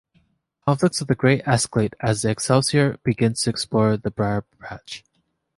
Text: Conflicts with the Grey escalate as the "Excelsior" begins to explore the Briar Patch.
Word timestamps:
Conflicts 0.65 0.99
with 0.99 1.09
the 1.09 1.13
Grey 1.13 1.43
escalate 1.43 1.93
as 1.99 2.23
the 2.23 2.31
"Excelsior" 2.31 2.97
begins 3.03 3.43
to 3.43 3.51
explore 3.51 3.97
the 3.97 4.09
Briar 4.09 4.41
Patch. 4.57 5.03